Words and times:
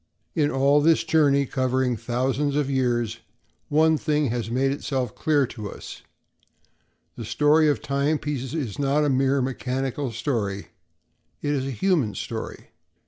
In 0.33 0.49
all 0.49 0.81
this 0.81 1.03
journey, 1.03 1.45
covering 1.45 1.95
thousands 1.95 2.55
of 2.55 2.71
years, 2.71 3.19
one 3.69 3.99
thing 3.99 4.31
has 4.31 4.49
made 4.49 4.71
itself 4.71 5.13
clear 5.13 5.45
to 5.45 5.69
us—the 5.71 6.05
story 7.25 7.69
of 7.69 7.83
timepieces 7.83 8.55
is 8.55 8.79
not 8.79 9.05
a 9.05 9.09
mere 9.09 9.43
mechanical 9.43 10.11
story; 10.11 10.69
it 11.43 11.51
is 11.53 11.67
a 11.67 11.69
human 11.69 12.15
story. 12.15 12.69